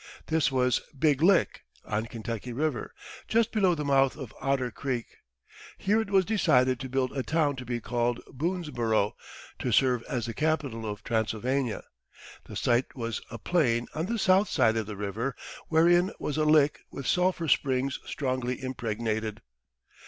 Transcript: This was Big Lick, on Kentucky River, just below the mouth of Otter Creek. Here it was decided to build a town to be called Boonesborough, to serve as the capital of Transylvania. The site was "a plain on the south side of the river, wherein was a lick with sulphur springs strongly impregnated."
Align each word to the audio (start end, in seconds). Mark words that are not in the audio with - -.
This 0.29 0.51
was 0.51 0.79
Big 0.97 1.21
Lick, 1.21 1.61
on 1.85 2.07
Kentucky 2.07 2.53
River, 2.53 2.91
just 3.27 3.51
below 3.51 3.75
the 3.75 3.85
mouth 3.85 4.17
of 4.17 4.33
Otter 4.41 4.71
Creek. 4.71 5.05
Here 5.77 6.01
it 6.01 6.09
was 6.09 6.25
decided 6.25 6.79
to 6.79 6.89
build 6.89 7.15
a 7.15 7.21
town 7.21 7.55
to 7.57 7.65
be 7.65 7.79
called 7.79 8.19
Boonesborough, 8.27 9.11
to 9.59 9.71
serve 9.71 10.01
as 10.09 10.25
the 10.25 10.33
capital 10.33 10.89
of 10.89 11.03
Transylvania. 11.03 11.83
The 12.45 12.55
site 12.55 12.95
was 12.95 13.21
"a 13.29 13.37
plain 13.37 13.85
on 13.93 14.07
the 14.07 14.17
south 14.17 14.49
side 14.49 14.75
of 14.75 14.87
the 14.87 14.97
river, 14.97 15.35
wherein 15.67 16.09
was 16.17 16.35
a 16.35 16.45
lick 16.45 16.79
with 16.89 17.05
sulphur 17.05 17.47
springs 17.47 17.99
strongly 18.03 18.59
impregnated." 18.59 19.43